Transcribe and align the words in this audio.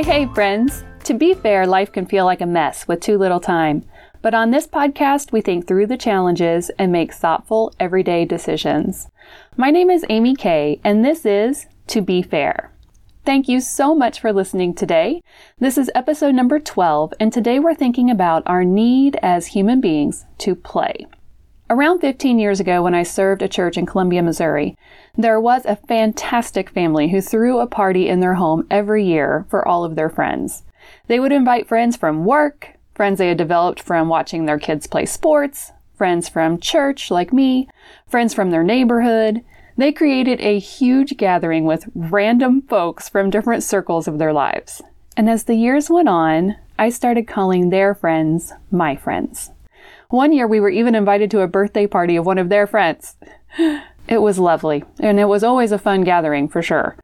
Hey, 0.00 0.20
hey, 0.20 0.32
friends. 0.32 0.82
To 1.04 1.12
be 1.12 1.34
fair, 1.34 1.66
life 1.66 1.92
can 1.92 2.06
feel 2.06 2.24
like 2.24 2.40
a 2.40 2.46
mess 2.46 2.88
with 2.88 3.00
too 3.00 3.18
little 3.18 3.38
time. 3.38 3.84
But 4.22 4.32
on 4.32 4.50
this 4.50 4.66
podcast, 4.66 5.30
we 5.30 5.42
think 5.42 5.66
through 5.66 5.88
the 5.88 5.98
challenges 5.98 6.70
and 6.78 6.90
make 6.90 7.12
thoughtful, 7.12 7.74
everyday 7.78 8.24
decisions. 8.24 9.08
My 9.58 9.70
name 9.70 9.90
is 9.90 10.06
Amy 10.08 10.34
Kay, 10.34 10.80
and 10.84 11.04
this 11.04 11.26
is 11.26 11.66
To 11.88 12.00
Be 12.00 12.22
Fair. 12.22 12.72
Thank 13.26 13.46
you 13.46 13.60
so 13.60 13.94
much 13.94 14.20
for 14.20 14.32
listening 14.32 14.72
today. 14.72 15.20
This 15.58 15.76
is 15.76 15.90
episode 15.94 16.34
number 16.34 16.58
12, 16.58 17.12
and 17.20 17.30
today 17.30 17.58
we're 17.58 17.74
thinking 17.74 18.10
about 18.10 18.42
our 18.46 18.64
need 18.64 19.18
as 19.22 19.48
human 19.48 19.82
beings 19.82 20.24
to 20.38 20.54
play. 20.54 21.04
Around 21.70 22.00
15 22.00 22.40
years 22.40 22.58
ago, 22.58 22.82
when 22.82 22.96
I 22.96 23.04
served 23.04 23.42
a 23.42 23.48
church 23.48 23.78
in 23.78 23.86
Columbia, 23.86 24.24
Missouri, 24.24 24.76
there 25.16 25.40
was 25.40 25.64
a 25.64 25.76
fantastic 25.76 26.68
family 26.68 27.10
who 27.10 27.20
threw 27.20 27.60
a 27.60 27.68
party 27.68 28.08
in 28.08 28.18
their 28.18 28.34
home 28.34 28.66
every 28.72 29.04
year 29.04 29.46
for 29.48 29.66
all 29.66 29.84
of 29.84 29.94
their 29.94 30.10
friends. 30.10 30.64
They 31.06 31.20
would 31.20 31.30
invite 31.30 31.68
friends 31.68 31.96
from 31.96 32.24
work, 32.24 32.70
friends 32.96 33.18
they 33.18 33.28
had 33.28 33.38
developed 33.38 33.80
from 33.80 34.08
watching 34.08 34.46
their 34.46 34.58
kids 34.58 34.88
play 34.88 35.06
sports, 35.06 35.70
friends 35.94 36.28
from 36.28 36.58
church 36.58 37.08
like 37.08 37.32
me, 37.32 37.68
friends 38.04 38.34
from 38.34 38.50
their 38.50 38.64
neighborhood. 38.64 39.44
They 39.76 39.92
created 39.92 40.40
a 40.40 40.58
huge 40.58 41.16
gathering 41.18 41.66
with 41.66 41.88
random 41.94 42.62
folks 42.62 43.08
from 43.08 43.30
different 43.30 43.62
circles 43.62 44.08
of 44.08 44.18
their 44.18 44.32
lives. 44.32 44.82
And 45.16 45.30
as 45.30 45.44
the 45.44 45.54
years 45.54 45.88
went 45.88 46.08
on, 46.08 46.56
I 46.80 46.88
started 46.90 47.28
calling 47.28 47.70
their 47.70 47.94
friends 47.94 48.52
my 48.72 48.96
friends. 48.96 49.52
One 50.10 50.32
year 50.32 50.48
we 50.48 50.58
were 50.58 50.70
even 50.70 50.96
invited 50.96 51.30
to 51.30 51.40
a 51.40 51.46
birthday 51.46 51.86
party 51.86 52.16
of 52.16 52.26
one 52.26 52.38
of 52.38 52.48
their 52.48 52.66
friends. 52.66 53.16
It 54.08 54.22
was 54.22 54.40
lovely, 54.40 54.82
and 54.98 55.20
it 55.20 55.26
was 55.26 55.44
always 55.44 55.70
a 55.70 55.78
fun 55.78 56.02
gathering 56.02 56.48
for 56.48 56.62
sure. 56.62 56.96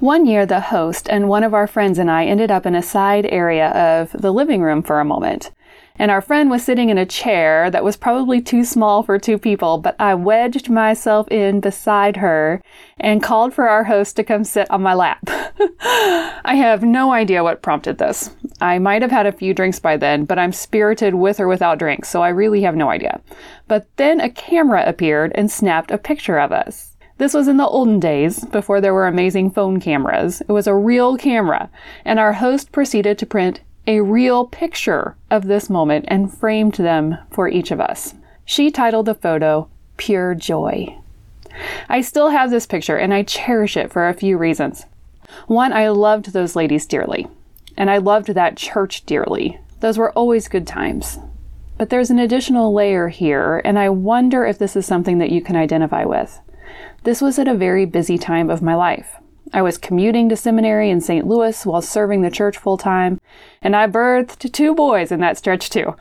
One 0.00 0.26
year, 0.26 0.44
the 0.44 0.60
host 0.60 1.08
and 1.08 1.26
one 1.26 1.42
of 1.42 1.54
our 1.54 1.66
friends 1.66 1.98
and 1.98 2.10
I 2.10 2.26
ended 2.26 2.50
up 2.50 2.66
in 2.66 2.74
a 2.74 2.82
side 2.82 3.24
area 3.24 3.70
of 3.70 4.12
the 4.12 4.30
living 4.30 4.60
room 4.60 4.82
for 4.82 5.00
a 5.00 5.06
moment 5.06 5.52
and 5.96 6.10
our 6.10 6.20
friend 6.20 6.50
was 6.50 6.64
sitting 6.64 6.88
in 6.88 6.98
a 6.98 7.06
chair 7.06 7.70
that 7.70 7.84
was 7.84 7.96
probably 7.96 8.40
too 8.40 8.64
small 8.64 9.04
for 9.04 9.16
two 9.16 9.38
people, 9.38 9.78
but 9.78 9.94
I 10.00 10.14
wedged 10.14 10.68
myself 10.68 11.28
in 11.30 11.60
beside 11.60 12.16
her 12.16 12.60
and 12.98 13.22
called 13.22 13.54
for 13.54 13.68
our 13.68 13.84
host 13.84 14.16
to 14.16 14.24
come 14.24 14.42
sit 14.42 14.68
on 14.72 14.82
my 14.82 14.94
lap. 14.94 15.20
I 15.80 16.56
have 16.56 16.82
no 16.82 17.12
idea 17.12 17.44
what 17.44 17.62
prompted 17.62 17.98
this. 17.98 18.34
I 18.60 18.80
might 18.80 19.02
have 19.02 19.12
had 19.12 19.26
a 19.26 19.32
few 19.32 19.54
drinks 19.54 19.78
by 19.78 19.96
then, 19.96 20.24
but 20.24 20.38
I'm 20.38 20.52
spirited 20.52 21.14
with 21.14 21.38
or 21.38 21.46
without 21.46 21.78
drinks, 21.78 22.08
so 22.08 22.22
I 22.22 22.30
really 22.30 22.62
have 22.62 22.74
no 22.74 22.90
idea. 22.90 23.20
But 23.68 23.86
then 23.96 24.20
a 24.20 24.30
camera 24.30 24.82
appeared 24.86 25.30
and 25.36 25.48
snapped 25.48 25.92
a 25.92 25.98
picture 25.98 26.40
of 26.40 26.50
us. 26.50 26.96
This 27.18 27.34
was 27.34 27.46
in 27.46 27.56
the 27.56 27.68
olden 27.68 28.00
days, 28.00 28.44
before 28.46 28.80
there 28.80 28.94
were 28.94 29.06
amazing 29.06 29.52
phone 29.52 29.78
cameras. 29.78 30.40
It 30.40 30.50
was 30.50 30.66
a 30.66 30.74
real 30.74 31.16
camera, 31.16 31.70
and 32.04 32.18
our 32.18 32.32
host 32.32 32.72
proceeded 32.72 33.16
to 33.18 33.26
print 33.26 33.60
a 33.86 34.00
real 34.00 34.46
picture 34.46 35.16
of 35.30 35.46
this 35.46 35.68
moment 35.68 36.06
and 36.08 36.32
framed 36.32 36.74
them 36.74 37.18
for 37.30 37.48
each 37.48 37.70
of 37.70 37.80
us. 37.80 38.14
She 38.44 38.70
titled 38.70 39.06
the 39.06 39.14
photo 39.14 39.68
Pure 39.96 40.36
Joy. 40.36 40.98
I 41.88 42.00
still 42.00 42.30
have 42.30 42.50
this 42.50 42.66
picture 42.66 42.96
and 42.96 43.12
I 43.12 43.22
cherish 43.22 43.76
it 43.76 43.92
for 43.92 44.08
a 44.08 44.14
few 44.14 44.36
reasons. 44.38 44.86
One, 45.46 45.72
I 45.72 45.88
loved 45.88 46.32
those 46.32 46.56
ladies 46.56 46.86
dearly, 46.86 47.26
and 47.76 47.90
I 47.90 47.98
loved 47.98 48.28
that 48.28 48.56
church 48.56 49.04
dearly. 49.04 49.58
Those 49.80 49.98
were 49.98 50.12
always 50.12 50.48
good 50.48 50.66
times. 50.66 51.18
But 51.76 51.90
there's 51.90 52.10
an 52.10 52.20
additional 52.20 52.72
layer 52.72 53.08
here, 53.08 53.60
and 53.64 53.78
I 53.78 53.88
wonder 53.88 54.46
if 54.46 54.58
this 54.58 54.76
is 54.76 54.86
something 54.86 55.18
that 55.18 55.30
you 55.30 55.42
can 55.42 55.56
identify 55.56 56.04
with. 56.04 56.40
This 57.02 57.20
was 57.20 57.38
at 57.38 57.48
a 57.48 57.54
very 57.54 57.84
busy 57.84 58.16
time 58.16 58.48
of 58.48 58.62
my 58.62 58.74
life. 58.74 59.16
I 59.52 59.62
was 59.62 59.78
commuting 59.78 60.28
to 60.28 60.36
seminary 60.36 60.90
in 60.90 61.00
St. 61.00 61.26
Louis 61.26 61.66
while 61.66 61.82
serving 61.82 62.22
the 62.22 62.30
church 62.30 62.56
full 62.56 62.76
time, 62.76 63.20
and 63.62 63.76
I 63.76 63.86
birthed 63.86 64.52
two 64.52 64.74
boys 64.74 65.12
in 65.12 65.20
that 65.20 65.38
stretch 65.38 65.70
too. 65.70 65.94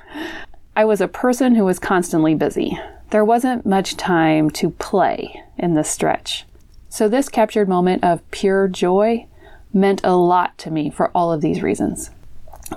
I 0.75 0.85
was 0.85 1.01
a 1.01 1.07
person 1.07 1.55
who 1.55 1.65
was 1.65 1.77
constantly 1.77 2.35
busy. 2.35 2.79
There 3.11 3.25
wasn't 3.25 3.65
much 3.65 3.95
time 3.95 4.49
to 4.51 4.71
play 4.71 5.43
in 5.57 5.75
this 5.75 5.89
stretch. 5.89 6.45
So, 6.89 7.07
this 7.07 7.29
captured 7.29 7.67
moment 7.67 8.03
of 8.03 8.29
pure 8.31 8.67
joy 8.67 9.27
meant 9.73 10.01
a 10.03 10.15
lot 10.15 10.57
to 10.59 10.71
me 10.71 10.89
for 10.89 11.11
all 11.13 11.31
of 11.31 11.41
these 11.41 11.61
reasons. 11.61 12.11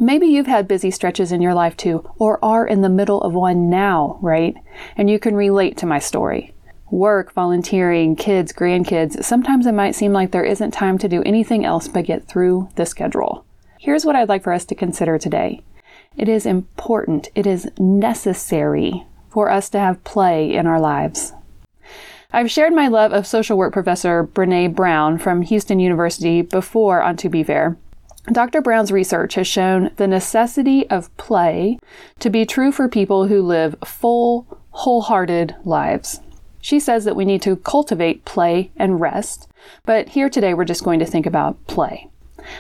Maybe 0.01 0.27
you've 0.27 0.47
had 0.47 0.69
busy 0.69 0.91
stretches 0.91 1.33
in 1.33 1.41
your 1.41 1.55
life 1.55 1.77
too, 1.77 2.09
or 2.19 2.45
are 2.45 2.67
in 2.67 2.83
the 2.83 2.89
middle 2.89 3.21
of 3.23 3.35
one 3.35 3.71
now, 3.71 4.19
right? 4.21 4.57
And 4.97 5.09
you 5.09 5.19
can 5.19 5.37
relate 5.37 5.77
to 5.79 5.87
my 5.87 5.99
story 5.99 6.53
work, 6.91 7.33
volunteering, 7.33 8.17
kids, 8.17 8.53
grandkids, 8.53 9.23
sometimes 9.25 9.67
it 9.67 9.73
might 9.73 9.95
seem 9.95 10.13
like 10.13 10.31
there 10.31 10.45
isn't 10.45 10.71
time 10.71 10.99
to 10.99 11.09
do 11.09 11.23
anything 11.25 11.65
else 11.65 11.89
but 11.89 12.05
get 12.05 12.27
through 12.27 12.69
the 12.77 12.87
schedule. 12.87 13.45
Here's 13.79 14.05
what 14.05 14.17
I'd 14.17 14.29
like 14.29 14.43
for 14.43 14.53
us 14.53 14.65
to 14.67 14.75
consider 14.75 15.19
today 15.19 15.63
it 16.17 16.29
is 16.29 16.47
important, 16.47 17.29
it 17.35 17.47
is 17.47 17.71
necessary 17.79 19.07
for 19.29 19.51
us 19.51 19.69
to 19.71 19.79
have 19.79 20.03
play 20.05 20.55
in 20.55 20.67
our 20.67 20.81
lives. 20.81 21.33
I've 22.33 22.51
shared 22.51 22.73
my 22.73 22.89
love 22.89 23.13
of 23.13 23.27
social 23.27 23.59
work 23.59 23.73
professor 23.73 24.25
Brene 24.25 24.75
Brown 24.75 25.19
from 25.19 25.43
Houston 25.43 25.79
University 25.79 26.43
before 26.43 27.03
on 27.03 27.17
To 27.19 27.29
Be 27.29 27.43
Fair. 27.43 27.77
Dr. 28.33 28.61
Brown's 28.61 28.91
research 28.91 29.35
has 29.35 29.47
shown 29.47 29.91
the 29.97 30.09
necessity 30.09 30.89
of 30.91 31.17
play 31.17 31.79
to 32.19 32.29
be 32.29 32.45
true 32.45 32.73
for 32.73 32.89
people 32.89 33.29
who 33.29 33.41
live 33.41 33.77
full, 33.85 34.59
wholehearted 34.71 35.55
lives. 35.65 36.21
She 36.67 36.81
says 36.81 37.05
that 37.05 37.15
we 37.15 37.25
need 37.25 37.43
to 37.43 37.55
cultivate 37.55 38.25
play 38.25 38.73
and 38.77 39.01
rest, 39.01 39.47
but 39.85 40.09
here 40.09 40.29
today 40.29 40.53
we're 40.53 40.65
just 40.65 40.83
going 40.83 40.99
to 40.99 41.07
think 41.07 41.25
about 41.25 41.65
play. 41.69 42.11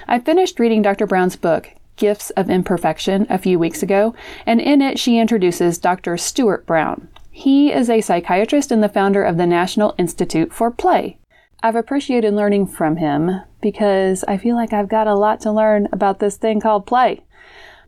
I 0.07 0.21
finished 0.21 0.61
reading 0.61 0.81
Dr. 0.81 1.09
Brown's 1.09 1.35
book, 1.35 1.71
Gifts 1.97 2.31
of 2.31 2.49
Imperfection, 2.49 3.27
a 3.29 3.37
few 3.37 3.59
weeks 3.59 3.83
ago, 3.83 4.15
and 4.47 4.61
in 4.61 4.81
it 4.81 5.01
she 5.01 5.19
introduces 5.19 5.79
Dr. 5.79 6.17
Stuart 6.17 6.67
Brown. 6.67 7.09
He 7.33 7.73
is 7.73 7.91
a 7.91 8.01
psychiatrist 8.01 8.71
and 8.71 8.81
the 8.81 8.89
founder 8.89 9.25
of 9.25 9.39
the 9.39 9.47
National 9.47 9.93
Institute 9.99 10.53
for 10.53 10.71
Play. 10.71 11.19
I've 11.61 11.75
appreciated 11.75 12.33
learning 12.33 12.69
from 12.69 12.99
him 12.99 13.41
because 13.61 14.23
I 14.29 14.37
feel 14.37 14.55
like 14.55 14.73
I've 14.73 14.89
got 14.89 15.09
a 15.09 15.17
lot 15.17 15.41
to 15.41 15.51
learn 15.51 15.89
about 15.91 16.21
this 16.21 16.37
thing 16.37 16.61
called 16.61 16.87
play. 16.87 17.25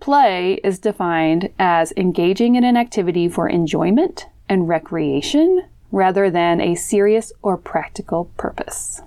Play 0.01 0.55
is 0.65 0.81
defined 0.81 1.51
as 1.61 1.93
engaging 1.97 2.57
in 2.57 2.65
an 2.65 2.77
activity 2.77 3.29
for 3.29 3.49
enjoyment 3.49 4.27
and 4.49 4.67
recreation 4.67 5.63
rather 5.91 6.31
than 6.31 6.61
a 6.61 6.75
serious 6.75 7.33
or 7.43 7.57
practical 7.57 8.27
purpose. 8.37 9.03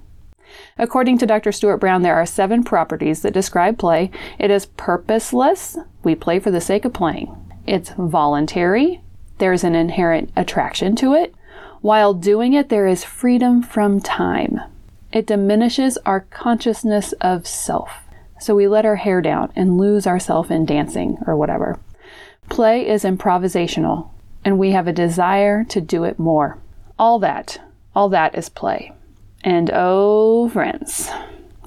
According 0.77 1.17
to 1.19 1.25
Dr. 1.25 1.51
Stuart 1.51 1.77
Brown, 1.77 2.01
there 2.01 2.15
are 2.15 2.25
seven 2.25 2.63
properties 2.63 3.21
that 3.21 3.33
describe 3.33 3.77
play. 3.77 4.11
It 4.39 4.51
is 4.51 4.65
purposeless, 4.65 5.77
we 6.03 6.15
play 6.15 6.39
for 6.39 6.51
the 6.51 6.61
sake 6.61 6.85
of 6.85 6.93
playing. 6.93 7.35
It's 7.67 7.91
voluntary, 7.97 9.01
there's 9.37 9.63
an 9.63 9.75
inherent 9.75 10.31
attraction 10.35 10.95
to 10.97 11.13
it. 11.13 11.33
While 11.81 12.13
doing 12.13 12.53
it, 12.53 12.69
there 12.69 12.87
is 12.87 13.03
freedom 13.03 13.63
from 13.63 13.99
time. 13.99 14.59
It 15.11 15.27
diminishes 15.27 15.97
our 16.05 16.21
consciousness 16.21 17.13
of 17.13 17.47
self. 17.47 17.89
So 18.39 18.55
we 18.55 18.67
let 18.67 18.85
our 18.85 18.97
hair 18.97 19.21
down 19.21 19.51
and 19.55 19.77
lose 19.77 20.07
ourselves 20.07 20.51
in 20.51 20.65
dancing 20.65 21.17
or 21.27 21.35
whatever. 21.35 21.79
Play 22.49 22.87
is 22.87 23.03
improvisational, 23.03 24.09
and 24.43 24.57
we 24.57 24.71
have 24.71 24.87
a 24.87 24.93
desire 24.93 25.63
to 25.65 25.81
do 25.81 26.03
it 26.03 26.19
more. 26.19 26.57
All 27.01 27.17
that, 27.17 27.59
all 27.95 28.09
that 28.09 28.37
is 28.37 28.47
play. 28.47 28.93
And 29.43 29.71
oh, 29.73 30.49
friends, 30.49 31.09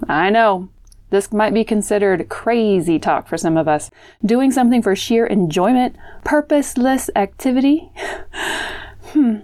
I 0.09 0.31
know 0.31 0.69
this 1.11 1.33
might 1.33 1.53
be 1.53 1.65
considered 1.65 2.29
crazy 2.29 3.01
talk 3.01 3.27
for 3.27 3.37
some 3.37 3.57
of 3.57 3.67
us. 3.67 3.91
Doing 4.25 4.53
something 4.53 4.81
for 4.81 4.95
sheer 4.95 5.27
enjoyment, 5.27 5.97
purposeless 6.23 7.11
activity. 7.17 7.91
hmm. 9.07 9.39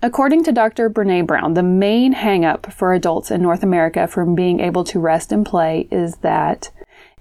According 0.00 0.44
to 0.44 0.52
Dr. 0.52 0.88
Brene 0.88 1.26
Brown, 1.26 1.54
the 1.54 1.64
main 1.64 2.14
hangup 2.14 2.72
for 2.72 2.94
adults 2.94 3.32
in 3.32 3.42
North 3.42 3.64
America 3.64 4.06
from 4.06 4.36
being 4.36 4.60
able 4.60 4.84
to 4.84 5.00
rest 5.00 5.32
and 5.32 5.44
play 5.44 5.88
is 5.90 6.18
that 6.18 6.70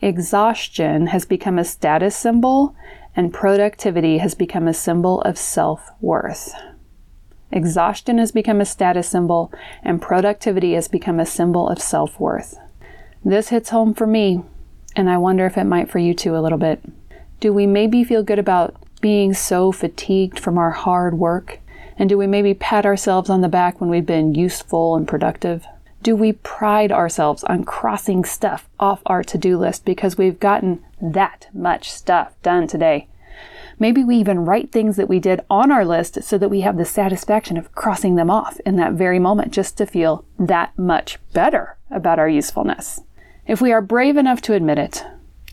exhaustion 0.02 1.08
has 1.08 1.26
become 1.26 1.58
a 1.58 1.66
status 1.66 2.16
symbol 2.16 2.76
and 3.16 3.34
productivity 3.34 4.20
has 4.20 4.36
become 4.36 4.68
a 4.68 4.74
symbol 4.76 5.22
of 5.22 5.36
self 5.36 5.90
worth. 6.00 6.54
Exhaustion 7.52 8.18
has 8.18 8.32
become 8.32 8.62
a 8.62 8.66
status 8.66 9.10
symbol, 9.10 9.52
and 9.84 10.02
productivity 10.02 10.74
has 10.74 10.88
become 10.88 11.20
a 11.20 11.26
symbol 11.26 11.68
of 11.68 11.82
self 11.82 12.20
worth. 12.20 12.58
This 13.24 13.50
hits 13.50 13.70
home 13.70 13.94
for 13.94 14.08
me, 14.08 14.42
and 14.96 15.10
I 15.10 15.18
wonder 15.18 15.46
if 15.46 15.58
it 15.58 15.66
might 15.66 15.90
for 15.90 16.00
you 16.00 16.14
too 16.14 16.36
a 16.36 16.40
little 16.40 16.58
bit. 16.58 16.82
Do 17.40 17.52
we 17.52 17.68
maybe 17.68 18.04
feel 18.04 18.24
good 18.24 18.40
about 18.40 18.76
being 19.02 19.34
so 19.34 19.72
fatigued 19.72 20.40
from 20.40 20.58
our 20.58 20.72
hard 20.72 21.18
work? 21.18 21.60
And 21.98 22.08
do 22.10 22.18
we 22.18 22.26
maybe 22.26 22.54
pat 22.54 22.86
ourselves 22.86 23.30
on 23.30 23.42
the 23.42 23.50
back 23.50 23.82
when 23.82 23.90
we've 23.90 24.06
been 24.06 24.34
useful 24.34 24.96
and 24.96 25.08
productive? 25.08 25.66
Do 26.02 26.16
we 26.16 26.34
pride 26.34 26.92
ourselves 26.92 27.44
on 27.44 27.64
crossing 27.64 28.24
stuff 28.26 28.68
off 28.80 29.02
our 29.06 29.24
to 29.24 29.38
do 29.38 29.58
list 29.58 29.86
because 29.86 30.18
we've 30.18 30.40
gotten 30.40 30.84
that 31.00 31.48
much 31.54 31.92
stuff 31.92 32.34
done 32.42 32.68
today? 32.68 33.08
Maybe 33.82 34.04
we 34.04 34.18
even 34.18 34.46
write 34.46 34.72
things 34.72 34.96
that 34.98 35.10
we 35.10 35.20
did 35.20 35.42
on 35.50 35.72
our 35.72 35.84
list 35.84 36.22
so 36.22 36.38
that 36.38 36.50
we 36.50 36.62
have 36.62 36.78
the 36.78 36.86
satisfaction 36.86 37.58
of 37.58 37.72
crossing 37.72 38.14
them 38.14 38.30
off 38.30 38.60
in 38.60 38.76
that 38.76 38.94
very 38.94 39.18
moment 39.18 39.52
just 39.52 39.76
to 39.80 39.88
feel 39.88 40.24
that 40.38 40.78
much 40.78 41.18
better 41.34 41.80
about 41.90 42.20
our 42.20 42.30
usefulness. 42.30 43.02
If 43.48 43.60
we 43.60 43.72
are 43.72 43.82
brave 43.82 44.18
enough 44.18 44.40
to 44.44 44.54
admit 44.54 44.78
it, 44.78 45.04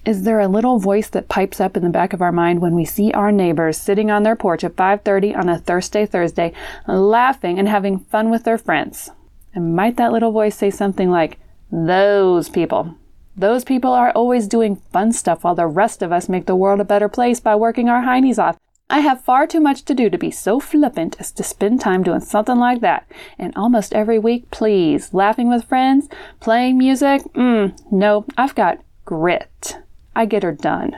is 0.04 0.24
there 0.24 0.40
a 0.40 0.46
little 0.46 0.78
voice 0.78 1.08
that 1.08 1.30
pipes 1.30 1.58
up 1.58 1.74
in 1.74 1.82
the 1.82 1.88
back 1.88 2.12
of 2.12 2.20
our 2.20 2.30
mind 2.30 2.60
when 2.60 2.74
we 2.74 2.84
see 2.84 3.10
our 3.12 3.32
neighbors 3.32 3.78
sitting 3.78 4.10
on 4.10 4.24
their 4.24 4.36
porch 4.36 4.62
at 4.62 4.76
5:30 4.76 5.34
on 5.34 5.48
a 5.48 5.56
Thursday 5.56 6.04
Thursday, 6.04 6.52
laughing 6.86 7.58
and 7.58 7.66
having 7.66 7.98
fun 7.98 8.28
with 8.28 8.44
their 8.44 8.58
friends? 8.58 9.10
And 9.54 9.74
might 9.74 9.96
that 9.96 10.12
little 10.12 10.32
voice 10.32 10.54
say 10.54 10.68
something 10.68 11.10
like, 11.10 11.38
"Those 11.72 12.50
people. 12.50 12.94
Those 13.38 13.62
people 13.62 13.92
are 13.92 14.10
always 14.10 14.48
doing 14.48 14.82
fun 14.92 15.12
stuff 15.12 15.44
while 15.44 15.54
the 15.54 15.68
rest 15.68 16.02
of 16.02 16.10
us 16.10 16.28
make 16.28 16.46
the 16.46 16.56
world 16.56 16.80
a 16.80 16.84
better 16.84 17.08
place 17.08 17.38
by 17.38 17.54
working 17.54 17.88
our 17.88 18.02
heinies 18.02 18.36
off. 18.36 18.58
I 18.90 18.98
have 18.98 19.20
far 19.20 19.46
too 19.46 19.60
much 19.60 19.84
to 19.84 19.94
do 19.94 20.10
to 20.10 20.18
be 20.18 20.32
so 20.32 20.58
flippant 20.58 21.14
as 21.20 21.30
to 21.32 21.44
spend 21.44 21.80
time 21.80 22.02
doing 22.02 22.18
something 22.18 22.58
like 22.58 22.80
that. 22.80 23.06
And 23.38 23.52
almost 23.54 23.94
every 23.94 24.18
week, 24.18 24.50
please, 24.50 25.14
laughing 25.14 25.48
with 25.48 25.66
friends, 25.66 26.08
playing 26.40 26.78
music, 26.78 27.22
mm, 27.34 27.78
no, 27.92 28.24
I've 28.36 28.56
got 28.56 28.82
grit. 29.04 29.76
I 30.16 30.26
get 30.26 30.42
her 30.42 30.50
done. 30.52 30.96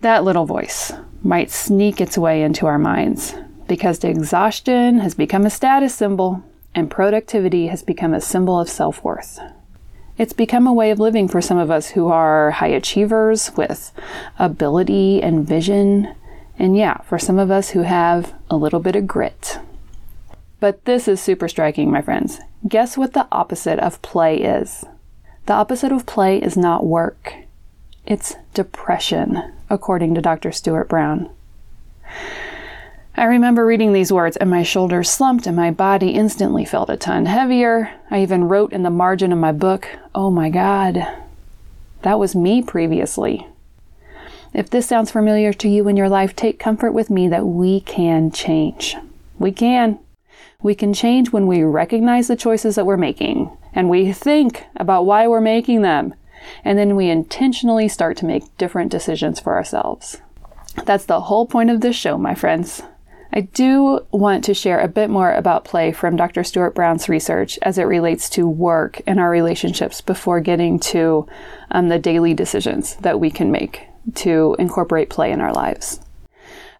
That 0.00 0.24
little 0.24 0.46
voice 0.46 0.92
might 1.22 1.50
sneak 1.50 2.00
its 2.00 2.16
way 2.16 2.42
into 2.42 2.64
our 2.64 2.78
minds 2.78 3.34
because 3.68 3.98
the 3.98 4.08
exhaustion 4.08 5.00
has 5.00 5.14
become 5.14 5.44
a 5.44 5.50
status 5.50 5.94
symbol 5.94 6.42
and 6.74 6.90
productivity 6.90 7.66
has 7.66 7.82
become 7.82 8.14
a 8.14 8.22
symbol 8.22 8.58
of 8.58 8.70
self 8.70 9.04
worth. 9.04 9.38
It's 10.16 10.32
become 10.32 10.66
a 10.66 10.72
way 10.72 10.90
of 10.90 11.00
living 11.00 11.26
for 11.26 11.40
some 11.40 11.58
of 11.58 11.70
us 11.70 11.90
who 11.90 12.08
are 12.08 12.52
high 12.52 12.68
achievers 12.68 13.50
with 13.56 13.90
ability 14.38 15.20
and 15.20 15.46
vision, 15.46 16.14
and 16.56 16.76
yeah, 16.76 16.98
for 16.98 17.18
some 17.18 17.38
of 17.38 17.50
us 17.50 17.70
who 17.70 17.82
have 17.82 18.32
a 18.48 18.56
little 18.56 18.78
bit 18.78 18.94
of 18.94 19.08
grit. 19.08 19.58
But 20.60 20.84
this 20.84 21.08
is 21.08 21.20
super 21.20 21.48
striking, 21.48 21.90
my 21.90 22.00
friends. 22.00 22.38
Guess 22.66 22.96
what 22.96 23.12
the 23.12 23.26
opposite 23.32 23.80
of 23.80 24.00
play 24.02 24.36
is? 24.36 24.84
The 25.46 25.52
opposite 25.52 25.90
of 25.90 26.06
play 26.06 26.38
is 26.38 26.56
not 26.56 26.86
work. 26.86 27.34
It's 28.06 28.36
depression, 28.54 29.52
according 29.68 30.14
to 30.14 30.22
Dr. 30.22 30.52
Stuart 30.52 30.88
Brown. 30.88 31.28
I 33.16 33.24
remember 33.26 33.64
reading 33.64 33.92
these 33.92 34.12
words, 34.12 34.36
and 34.36 34.50
my 34.50 34.64
shoulders 34.64 35.08
slumped, 35.08 35.46
and 35.46 35.54
my 35.54 35.70
body 35.70 36.10
instantly 36.10 36.64
felt 36.64 36.90
a 36.90 36.96
ton 36.96 37.26
heavier. 37.26 37.92
I 38.10 38.22
even 38.22 38.48
wrote 38.48 38.72
in 38.72 38.82
the 38.82 38.90
margin 38.90 39.30
of 39.30 39.38
my 39.38 39.52
book, 39.52 39.86
Oh 40.16 40.30
my 40.32 40.50
God, 40.50 41.06
that 42.02 42.18
was 42.18 42.34
me 42.34 42.60
previously. 42.60 43.46
If 44.52 44.68
this 44.68 44.86
sounds 44.86 45.12
familiar 45.12 45.52
to 45.52 45.68
you 45.68 45.86
in 45.86 45.96
your 45.96 46.08
life, 46.08 46.34
take 46.34 46.58
comfort 46.58 46.92
with 46.92 47.08
me 47.08 47.28
that 47.28 47.46
we 47.46 47.80
can 47.80 48.32
change. 48.32 48.96
We 49.38 49.52
can. 49.52 50.00
We 50.60 50.74
can 50.74 50.92
change 50.92 51.30
when 51.30 51.46
we 51.46 51.62
recognize 51.62 52.26
the 52.28 52.36
choices 52.36 52.74
that 52.74 52.86
we're 52.86 52.96
making 52.96 53.56
and 53.74 53.90
we 53.90 54.12
think 54.12 54.64
about 54.76 55.06
why 55.06 55.28
we're 55.28 55.40
making 55.40 55.82
them 55.82 56.14
and 56.64 56.78
then 56.78 56.96
we 56.96 57.10
intentionally 57.10 57.88
start 57.88 58.16
to 58.18 58.26
make 58.26 58.56
different 58.56 58.90
decisions 58.90 59.40
for 59.40 59.54
ourselves. 59.54 60.20
That's 60.84 61.04
the 61.04 61.22
whole 61.22 61.46
point 61.46 61.70
of 61.70 61.80
this 61.80 61.96
show, 61.96 62.16
my 62.18 62.34
friends. 62.34 62.82
I 63.36 63.40
do 63.40 64.06
want 64.12 64.44
to 64.44 64.54
share 64.54 64.78
a 64.78 64.86
bit 64.86 65.10
more 65.10 65.32
about 65.32 65.64
play 65.64 65.90
from 65.90 66.14
Dr. 66.14 66.44
Stuart 66.44 66.72
Brown's 66.72 67.08
research 67.08 67.58
as 67.62 67.78
it 67.78 67.82
relates 67.82 68.30
to 68.30 68.46
work 68.46 69.00
and 69.08 69.18
our 69.18 69.28
relationships 69.28 70.00
before 70.00 70.38
getting 70.38 70.78
to 70.78 71.26
um, 71.72 71.88
the 71.88 71.98
daily 71.98 72.32
decisions 72.32 72.94
that 72.96 73.18
we 73.18 73.32
can 73.32 73.50
make 73.50 73.88
to 74.14 74.54
incorporate 74.60 75.10
play 75.10 75.32
in 75.32 75.40
our 75.40 75.52
lives. 75.52 75.98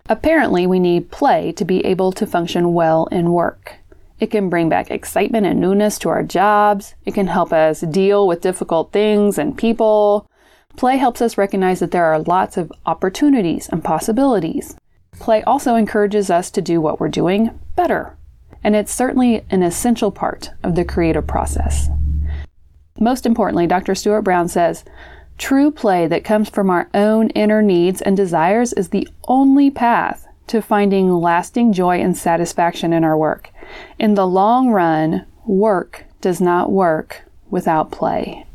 Apparently, 0.08 0.64
we 0.64 0.78
need 0.78 1.10
play 1.10 1.50
to 1.50 1.64
be 1.64 1.84
able 1.84 2.12
to 2.12 2.24
function 2.24 2.72
well 2.72 3.06
in 3.06 3.32
work. 3.32 3.74
It 4.20 4.28
can 4.28 4.48
bring 4.48 4.68
back 4.68 4.92
excitement 4.92 5.46
and 5.46 5.60
newness 5.60 5.98
to 6.00 6.08
our 6.08 6.22
jobs. 6.22 6.94
It 7.04 7.14
can 7.14 7.26
help 7.26 7.52
us 7.52 7.80
deal 7.80 8.28
with 8.28 8.42
difficult 8.42 8.92
things 8.92 9.38
and 9.38 9.58
people. 9.58 10.30
Play 10.76 10.98
helps 10.98 11.20
us 11.20 11.36
recognize 11.36 11.80
that 11.80 11.90
there 11.90 12.04
are 12.04 12.20
lots 12.20 12.56
of 12.56 12.72
opportunities 12.86 13.68
and 13.68 13.82
possibilities. 13.82 14.76
Play 15.18 15.42
also 15.44 15.74
encourages 15.74 16.30
us 16.30 16.50
to 16.50 16.60
do 16.60 16.80
what 16.80 17.00
we're 17.00 17.08
doing 17.08 17.58
better, 17.76 18.16
and 18.62 18.74
it's 18.74 18.92
certainly 18.92 19.44
an 19.50 19.62
essential 19.62 20.10
part 20.10 20.50
of 20.62 20.74
the 20.74 20.84
creative 20.84 21.26
process. 21.26 21.88
Most 22.98 23.26
importantly, 23.26 23.66
Dr. 23.66 23.94
Stuart 23.94 24.22
Brown 24.22 24.48
says 24.48 24.84
true 25.38 25.70
play 25.70 26.06
that 26.06 26.24
comes 26.24 26.48
from 26.48 26.70
our 26.70 26.88
own 26.94 27.30
inner 27.30 27.62
needs 27.62 28.00
and 28.00 28.16
desires 28.16 28.72
is 28.72 28.90
the 28.90 29.08
only 29.26 29.70
path 29.70 30.26
to 30.46 30.60
finding 30.62 31.10
lasting 31.12 31.72
joy 31.72 32.00
and 32.00 32.16
satisfaction 32.16 32.92
in 32.92 33.02
our 33.02 33.16
work. 33.16 33.50
In 33.98 34.14
the 34.14 34.26
long 34.26 34.70
run, 34.70 35.26
work 35.46 36.04
does 36.20 36.40
not 36.40 36.70
work 36.70 37.22
without 37.50 37.90
play. 37.90 38.46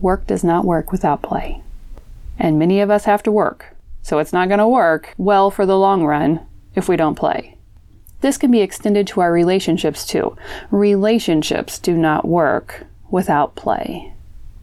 Work 0.00 0.26
does 0.26 0.44
not 0.44 0.64
work 0.64 0.92
without 0.92 1.22
play. 1.22 1.62
And 2.38 2.58
many 2.58 2.80
of 2.80 2.90
us 2.90 3.04
have 3.04 3.22
to 3.24 3.32
work, 3.32 3.71
so 4.02 4.18
it's 4.18 4.32
not 4.32 4.48
going 4.48 4.58
to 4.58 4.68
work 4.68 5.14
well 5.16 5.50
for 5.50 5.64
the 5.64 5.78
long 5.78 6.04
run 6.04 6.46
if 6.74 6.88
we 6.88 6.96
don't 6.96 7.14
play. 7.14 7.56
This 8.20 8.38
can 8.38 8.50
be 8.50 8.60
extended 8.60 9.06
to 9.08 9.20
our 9.20 9.32
relationships 9.32 10.06
too. 10.06 10.36
Relationships 10.70 11.78
do 11.78 11.96
not 11.96 12.26
work 12.26 12.86
without 13.10 13.56
play. 13.56 14.12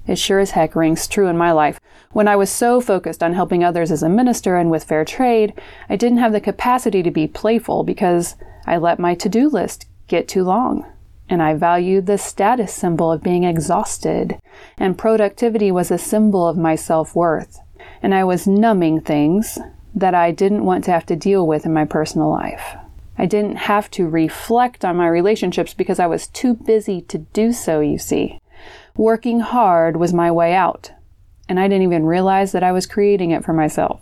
It 0.07 0.17
sure 0.17 0.39
as 0.39 0.51
heck 0.51 0.75
rings 0.75 1.07
true 1.07 1.27
in 1.27 1.37
my 1.37 1.51
life. 1.51 1.79
When 2.11 2.27
I 2.27 2.35
was 2.35 2.49
so 2.49 2.81
focused 2.81 3.21
on 3.21 3.33
helping 3.33 3.63
others 3.63 3.91
as 3.91 4.01
a 4.01 4.09
minister 4.09 4.57
and 4.57 4.71
with 4.71 4.85
fair 4.85 5.05
trade, 5.05 5.53
I 5.87 5.95
didn't 5.95 6.17
have 6.17 6.31
the 6.31 6.41
capacity 6.41 7.03
to 7.03 7.11
be 7.11 7.27
playful 7.27 7.83
because 7.83 8.35
I 8.65 8.77
let 8.77 8.97
my 8.97 9.13
to 9.15 9.29
do 9.29 9.49
list 9.49 9.85
get 10.07 10.27
too 10.27 10.43
long. 10.43 10.85
And 11.29 11.43
I 11.43 11.53
valued 11.53 12.07
the 12.07 12.17
status 12.17 12.73
symbol 12.73 13.11
of 13.11 13.21
being 13.21 13.43
exhausted, 13.43 14.39
and 14.79 14.97
productivity 14.97 15.71
was 15.71 15.91
a 15.91 15.99
symbol 15.99 16.47
of 16.47 16.57
my 16.57 16.73
self 16.73 17.15
worth. 17.15 17.59
And 18.01 18.13
I 18.13 18.23
was 18.23 18.47
numbing 18.47 19.01
things 19.01 19.59
that 19.93 20.15
I 20.15 20.31
didn't 20.31 20.65
want 20.65 20.83
to 20.85 20.91
have 20.91 21.05
to 21.07 21.15
deal 21.15 21.45
with 21.45 21.65
in 21.65 21.73
my 21.73 21.85
personal 21.85 22.29
life. 22.29 22.75
I 23.17 23.25
didn't 23.25 23.57
have 23.57 23.91
to 23.91 24.07
reflect 24.07 24.85
on 24.85 24.95
my 24.95 25.07
relationships 25.07 25.73
because 25.73 25.99
I 25.99 26.07
was 26.07 26.27
too 26.27 26.53
busy 26.53 27.01
to 27.01 27.17
do 27.17 27.51
so, 27.51 27.81
you 27.81 27.97
see. 27.97 28.39
Working 28.95 29.41
hard 29.41 29.97
was 29.97 30.13
my 30.13 30.31
way 30.31 30.53
out, 30.53 30.91
and 31.49 31.59
I 31.59 31.67
didn't 31.67 31.83
even 31.83 32.05
realize 32.05 32.53
that 32.53 32.63
I 32.63 32.71
was 32.71 32.85
creating 32.85 33.31
it 33.31 33.43
for 33.43 33.53
myself. 33.53 34.01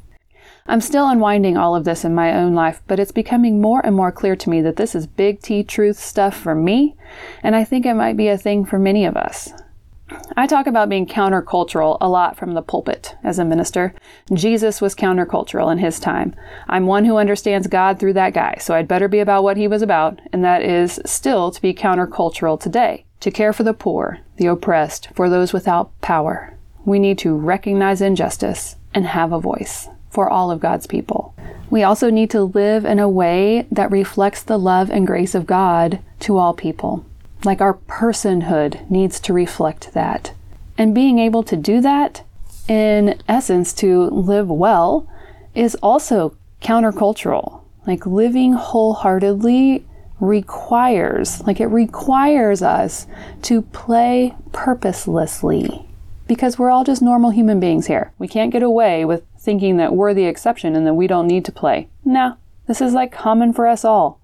I'm 0.68 0.82
still 0.82 1.08
unwinding 1.08 1.58
all 1.58 1.76
of 1.76 1.86
this 1.86 2.04
in 2.04 2.14
my 2.14 2.34
own 2.34 2.54
life, 2.54 2.82
but 2.88 3.00
it's 3.00 3.12
becoming 3.12 3.62
more 3.62 3.84
and 3.86 3.96
more 3.96 4.12
clear 4.12 4.36
to 4.36 4.50
me 4.50 4.62
that 4.62 4.76
this 4.76 4.94
is 4.96 5.08
big 5.08 5.42
T 5.42 5.64
truth 5.64 5.98
stuff 5.98 6.38
for 6.38 6.54
me, 6.54 6.96
and 7.42 7.56
I 7.56 7.64
think 7.64 7.86
it 7.86 7.94
might 7.94 8.18
be 8.18 8.28
a 8.28 8.38
thing 8.38 8.66
for 8.66 8.78
many 8.78 9.06
of 9.06 9.16
us. 9.16 9.52
I 10.36 10.48
talk 10.48 10.68
about 10.68 10.90
being 10.90 11.06
countercultural 11.06 11.98
a 12.00 12.08
lot 12.08 12.38
from 12.38 12.54
the 12.54 12.62
pulpit 12.62 13.16
as 13.24 13.40
a 13.40 13.46
minister. 13.46 13.94
Jesus 14.34 14.80
was 14.80 14.96
countercultural 14.96 15.72
in 15.72 15.80
his 15.80 16.00
time. 16.00 16.36
I'm 16.68 16.86
one 16.86 17.06
who 17.06 17.18
understands 17.18 17.68
God 17.68 18.00
through 18.00 18.14
that 18.14 18.34
guy, 18.34 18.58
so 18.60 18.74
I'd 18.74 18.88
better 18.88 19.08
be 19.08 19.20
about 19.20 19.44
what 19.44 19.58
he 19.58 19.68
was 19.68 19.82
about, 19.82 20.22
and 20.32 20.44
that 20.46 20.62
is 20.62 21.02
still 21.06 21.52
to 21.52 21.62
be 21.62 21.74
countercultural 21.74 22.60
today 22.60 23.06
to 23.20 23.32
care 23.32 23.52
for 23.52 23.64
the 23.64 23.74
poor, 23.74 24.20
the 24.38 24.46
oppressed, 24.46 25.10
for 25.16 25.30
those 25.30 25.54
without 25.54 26.00
power. 26.02 26.56
We 26.86 27.00
need 27.00 27.18
to 27.20 27.36
recognize 27.36 28.02
injustice 28.02 28.76
and 28.94 29.06
have 29.06 29.34
a 29.34 29.40
voice 29.40 29.90
for 30.10 30.30
all 30.30 30.52
of 30.52 30.60
God's 30.60 30.88
people. 30.88 31.36
We 31.70 31.84
also 31.84 32.10
need 32.10 32.30
to 32.32 32.44
live 32.44 32.86
in 32.86 33.00
a 33.00 33.10
way 33.10 33.68
that 33.72 33.92
reflects 33.92 34.42
the 34.44 34.58
love 34.58 34.90
and 34.90 35.06
grace 35.06 35.36
of 35.36 35.46
God 35.46 36.00
to 36.22 36.38
all 36.38 36.54
people. 36.54 37.06
Like 37.44 37.62
our 37.62 37.76
personhood 37.76 38.90
needs 38.90 39.20
to 39.22 39.34
reflect 39.34 39.94
that. 39.94 40.34
And 40.78 40.94
being 40.94 41.20
able 41.20 41.44
to 41.44 41.56
do 41.56 41.82
that, 41.82 42.24
in 42.68 43.20
essence, 43.28 43.74
to 43.74 44.10
live 44.10 44.50
well, 44.50 45.08
is 45.56 45.76
also 45.76 46.36
countercultural. 46.62 47.62
Like 47.86 48.06
living 48.06 48.54
wholeheartedly 48.54 49.86
requires, 50.20 51.46
like 51.46 51.60
it 51.60 51.68
requires 51.68 52.62
us 52.62 53.08
to 53.44 53.62
play 53.62 54.36
purposelessly 54.52 55.88
because 56.28 56.60
we're 56.60 56.70
all 56.70 56.84
just 56.84 57.02
normal 57.02 57.30
human 57.30 57.60
beings 57.60 57.88
here. 57.88 58.12
We 58.18 58.28
can't 58.28 58.52
get 58.52 58.64
away 58.64 59.06
with 59.06 59.24
thinking 59.40 59.78
that 59.78 59.96
we're 59.96 60.14
the 60.14 60.26
exception 60.26 60.76
and 60.76 60.86
that 60.86 60.96
we 60.96 61.08
don't 61.08 61.28
need 61.28 61.46
to 61.46 61.52
play. 61.52 61.88
No, 62.04 62.36
this 62.68 62.82
is 62.82 62.94
like 62.94 63.12
common 63.12 63.54
for 63.54 63.68
us 63.68 63.86
all. 63.86 64.20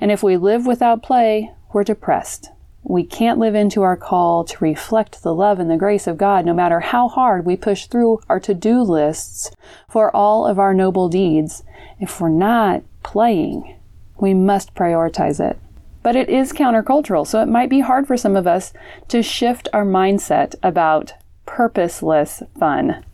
And 0.00 0.10
if 0.10 0.22
we 0.22 0.36
live 0.36 0.66
without 0.66 1.02
play, 1.02 1.52
we're 1.72 1.84
depressed. 1.84 2.50
We 2.82 3.04
can't 3.04 3.38
live 3.38 3.54
into 3.54 3.82
our 3.82 3.96
call 3.96 4.44
to 4.44 4.64
reflect 4.64 5.22
the 5.22 5.34
love 5.34 5.58
and 5.58 5.70
the 5.70 5.76
grace 5.76 6.06
of 6.06 6.16
God 6.16 6.46
no 6.46 6.54
matter 6.54 6.80
how 6.80 7.08
hard 7.08 7.44
we 7.44 7.56
push 7.56 7.86
through 7.86 8.20
our 8.28 8.40
to 8.40 8.54
do 8.54 8.80
lists 8.80 9.50
for 9.88 10.14
all 10.14 10.46
of 10.46 10.58
our 10.58 10.72
noble 10.72 11.08
deeds 11.08 11.62
if 11.98 12.20
we're 12.20 12.30
not 12.30 12.82
playing 13.02 13.76
we 14.20 14.34
must 14.34 14.74
prioritize 14.74 15.40
it. 15.40 15.58
But 16.02 16.16
it 16.16 16.28
is 16.28 16.52
countercultural, 16.52 17.26
so 17.26 17.42
it 17.42 17.48
might 17.48 17.68
be 17.68 17.80
hard 17.80 18.06
for 18.06 18.16
some 18.16 18.36
of 18.36 18.46
us 18.46 18.72
to 19.08 19.22
shift 19.22 19.68
our 19.72 19.84
mindset 19.84 20.54
about 20.62 21.12
purposeless 21.46 22.42
fun. 22.58 23.04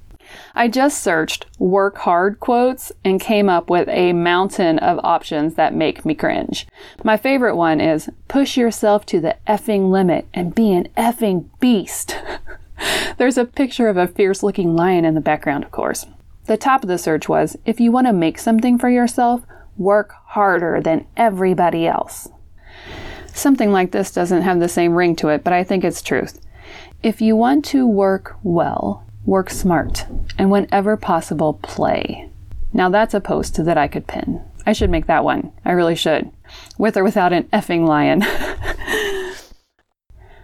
I 0.55 0.69
just 0.69 1.03
searched 1.03 1.47
work 1.59 1.99
hard 1.99 2.41
quotes 2.41 2.93
and 3.05 3.21
came 3.21 3.49
up 3.49 3.71
with 3.71 3.89
a 3.89 4.13
mountain 4.13 4.79
of 4.79 5.01
options 5.03 5.55
that 5.55 5.75
make 5.75 6.05
me 6.05 6.15
cringe. 6.15 6.67
My 7.05 7.17
favorite 7.17 7.57
one 7.57 7.81
is 7.81 8.11
push 8.29 8.57
yourself 8.57 9.07
to 9.07 9.21
the 9.21 9.37
effing 9.47 9.91
limit 9.91 10.27
and 10.33 10.55
be 10.55 10.73
an 10.73 10.89
effing 10.97 11.49
beast. 11.61 12.17
There's 13.17 13.39
a 13.39 13.45
picture 13.45 13.89
of 13.89 13.97
a 13.97 14.07
fierce 14.07 14.43
looking 14.43 14.77
lion 14.77 15.05
in 15.05 15.15
the 15.15 15.21
background, 15.21 15.65
of 15.65 15.71
course. 15.71 16.07
The 16.47 16.57
top 16.57 16.83
of 16.83 16.89
the 16.89 16.99
search 16.99 17.29
was 17.29 17.57
if 17.65 17.81
you 17.81 17.91
want 17.91 18.07
to 18.07 18.13
make 18.13 18.39
something 18.39 18.79
for 18.79 18.89
yourself, 18.89 19.43
work 19.77 20.13
harder 20.27 20.81
than 20.81 21.07
everybody 21.17 21.87
else. 21.87 22.29
Something 23.33 23.73
like 23.73 23.91
this 23.91 24.13
doesn't 24.13 24.43
have 24.43 24.61
the 24.61 24.69
same 24.69 24.95
ring 24.95 25.17
to 25.17 25.29
it, 25.29 25.45
but 25.45 25.53
I 25.53 25.65
think 25.65 25.85
it's 25.85 26.01
truth. 26.01 26.41
If 27.03 27.21
you 27.21 27.37
want 27.37 27.65
to 27.67 27.87
work 27.87 28.37
well, 28.43 29.05
work 29.27 29.51
smart, 29.51 30.07
and 30.39 30.51
whenever 30.51 30.97
possible, 30.97 31.55
play. 31.55 32.31
Now 32.73 32.89
that's 32.89 33.13
a 33.15 33.21
post 33.21 33.63
that 33.65 33.77
I 33.77 33.89
could 33.89 34.07
pin. 34.07 34.41
I 34.65 34.73
should 34.73 34.91
make 34.91 35.07
that 35.07 35.25
one. 35.25 35.53
I 35.65 35.73
really 35.73 35.97
should. 35.97 36.31
With 36.79 36.97
or 36.97 37.05
without 37.05 37.33
an 37.33 37.45
effing 37.45 37.87
lion. 37.87 38.23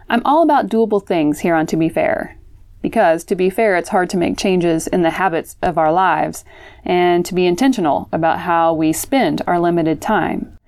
I'm 0.08 0.22
all 0.24 0.42
about 0.42 0.68
doable 0.68 1.04
things 1.04 1.40
here 1.40 1.54
on 1.54 1.66
To 1.68 1.76
Be 1.76 1.88
Fair. 1.88 2.36
Because, 2.82 3.24
to 3.24 3.36
be 3.36 3.48
fair, 3.48 3.76
it's 3.76 3.90
hard 3.90 4.10
to 4.10 4.16
make 4.16 4.36
changes 4.36 4.88
in 4.88 5.02
the 5.02 5.10
habits 5.10 5.56
of 5.62 5.78
our 5.78 5.92
lives 5.92 6.44
and 6.84 7.24
to 7.24 7.34
be 7.34 7.46
intentional 7.46 8.08
about 8.10 8.40
how 8.40 8.74
we 8.74 8.92
spend 8.92 9.40
our 9.46 9.60
limited 9.60 10.02
time. 10.02 10.58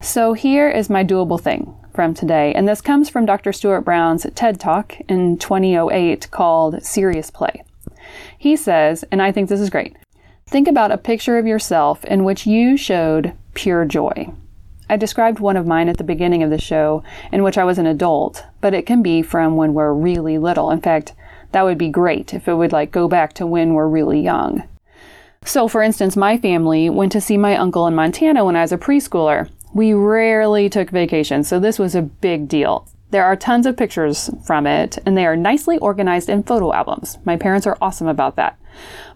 So, 0.00 0.34
here 0.34 0.68
is 0.68 0.90
my 0.90 1.02
doable 1.02 1.40
thing 1.40 1.74
from 1.92 2.14
today, 2.14 2.52
and 2.54 2.68
this 2.68 2.80
comes 2.80 3.08
from 3.08 3.26
Dr. 3.26 3.52
Stuart 3.52 3.82
Brown's 3.82 4.26
TED 4.34 4.58
Talk 4.58 4.96
in 5.08 5.38
2008 5.38 6.30
called 6.30 6.82
Serious 6.82 7.30
Play. 7.30 7.62
He 8.38 8.56
says, 8.56 9.04
and 9.10 9.22
I 9.22 9.32
think 9.32 9.48
this 9.48 9.60
is 9.60 9.70
great 9.70 9.96
think 10.52 10.68
about 10.68 10.92
a 10.92 10.98
picture 10.98 11.38
of 11.38 11.46
yourself 11.46 12.04
in 12.04 12.24
which 12.24 12.46
you 12.46 12.76
showed 12.76 13.32
pure 13.54 13.86
joy. 13.86 14.30
I 14.88 14.98
described 14.98 15.40
one 15.40 15.56
of 15.56 15.66
mine 15.66 15.88
at 15.88 15.96
the 15.96 16.04
beginning 16.04 16.42
of 16.42 16.50
the 16.50 16.60
show 16.60 17.02
in 17.32 17.42
which 17.42 17.56
I 17.56 17.64
was 17.64 17.78
an 17.78 17.86
adult, 17.86 18.44
but 18.60 18.74
it 18.74 18.84
can 18.84 19.02
be 19.02 19.22
from 19.22 19.56
when 19.56 19.72
we're 19.72 19.94
really 19.94 20.36
little. 20.36 20.70
In 20.70 20.82
fact, 20.82 21.14
that 21.52 21.62
would 21.62 21.78
be 21.78 21.88
great 21.88 22.34
if 22.34 22.48
it 22.48 22.54
would 22.54 22.70
like 22.70 22.90
go 22.90 23.08
back 23.08 23.32
to 23.34 23.46
when 23.46 23.72
we're 23.72 23.88
really 23.88 24.20
young. 24.20 24.62
So, 25.46 25.68
for 25.68 25.82
instance, 25.82 26.18
my 26.18 26.36
family 26.36 26.90
went 26.90 27.12
to 27.12 27.20
see 27.22 27.38
my 27.38 27.56
uncle 27.56 27.86
in 27.86 27.94
Montana 27.94 28.44
when 28.44 28.54
I 28.54 28.60
was 28.60 28.72
a 28.72 28.78
preschooler. 28.78 29.48
We 29.74 29.94
rarely 29.94 30.68
took 30.68 30.90
vacations, 30.90 31.48
so 31.48 31.58
this 31.58 31.78
was 31.78 31.94
a 31.94 32.02
big 32.02 32.46
deal. 32.46 32.86
There 33.10 33.24
are 33.24 33.36
tons 33.36 33.66
of 33.66 33.76
pictures 33.76 34.30
from 34.44 34.66
it, 34.66 34.98
and 35.06 35.16
they 35.16 35.26
are 35.26 35.36
nicely 35.36 35.78
organized 35.78 36.28
in 36.28 36.42
photo 36.42 36.72
albums. 36.72 37.18
My 37.24 37.36
parents 37.36 37.66
are 37.66 37.78
awesome 37.80 38.06
about 38.06 38.36
that. 38.36 38.58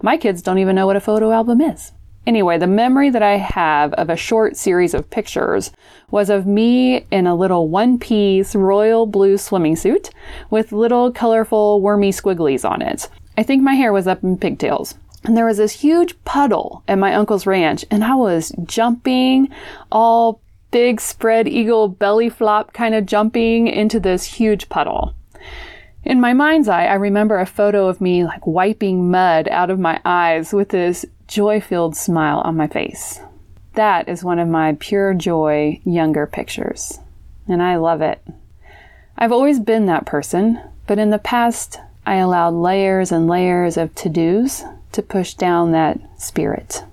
My 0.02 0.16
kids 0.16 0.42
don't 0.42 0.58
even 0.58 0.74
know 0.74 0.86
what 0.86 0.96
a 0.96 1.00
photo 1.00 1.30
album 1.30 1.60
is. 1.60 1.92
Anyway, 2.26 2.58
the 2.58 2.66
memory 2.66 3.08
that 3.10 3.22
I 3.22 3.36
have 3.36 3.92
of 3.94 4.10
a 4.10 4.16
short 4.16 4.56
series 4.56 4.94
of 4.94 5.10
pictures 5.10 5.70
was 6.10 6.28
of 6.28 6.46
me 6.46 7.06
in 7.10 7.26
a 7.26 7.36
little 7.36 7.68
one 7.68 7.98
piece 7.98 8.54
royal 8.54 9.06
blue 9.06 9.38
swimming 9.38 9.76
suit 9.76 10.10
with 10.50 10.72
little 10.72 11.12
colorful 11.12 11.80
wormy 11.80 12.10
squigglies 12.10 12.68
on 12.68 12.82
it. 12.82 13.08
I 13.38 13.42
think 13.42 13.62
my 13.62 13.74
hair 13.74 13.92
was 13.92 14.06
up 14.06 14.24
in 14.24 14.38
pigtails. 14.38 14.96
And 15.24 15.36
there 15.36 15.46
was 15.46 15.56
this 15.56 15.72
huge 15.72 16.22
puddle 16.24 16.82
at 16.86 16.98
my 16.98 17.14
uncle's 17.14 17.46
ranch, 17.46 17.84
and 17.90 18.04
I 18.04 18.14
was 18.14 18.52
jumping 18.64 19.48
all 19.90 20.40
big 20.76 21.00
spread 21.00 21.48
eagle 21.48 21.88
belly 21.88 22.28
flop 22.28 22.74
kind 22.74 22.94
of 22.94 23.06
jumping 23.06 23.66
into 23.66 23.98
this 23.98 24.24
huge 24.24 24.68
puddle. 24.68 25.14
In 26.04 26.20
my 26.20 26.34
mind's 26.34 26.68
eye, 26.68 26.84
I 26.84 26.96
remember 26.96 27.38
a 27.38 27.46
photo 27.46 27.88
of 27.88 28.02
me 28.02 28.24
like 28.24 28.46
wiping 28.46 29.10
mud 29.10 29.48
out 29.48 29.70
of 29.70 29.78
my 29.78 29.98
eyes 30.04 30.52
with 30.52 30.68
this 30.68 31.06
joy 31.28 31.62
filled 31.62 31.96
smile 31.96 32.42
on 32.44 32.58
my 32.58 32.66
face. 32.66 33.20
That 33.72 34.06
is 34.06 34.22
one 34.22 34.38
of 34.38 34.48
my 34.48 34.76
pure 34.78 35.14
joy 35.14 35.80
younger 35.86 36.26
pictures, 36.26 36.98
and 37.48 37.62
I 37.62 37.76
love 37.76 38.02
it. 38.02 38.20
I've 39.16 39.32
always 39.32 39.58
been 39.58 39.86
that 39.86 40.04
person, 40.04 40.60
but 40.86 40.98
in 40.98 41.08
the 41.08 41.18
past, 41.18 41.80
I 42.04 42.16
allowed 42.16 42.52
layers 42.52 43.10
and 43.10 43.26
layers 43.26 43.78
of 43.78 43.94
to 43.94 44.10
dos 44.10 44.62
to 44.92 45.00
push 45.00 45.32
down 45.32 45.72
that 45.72 45.98
spirit. 46.20 46.84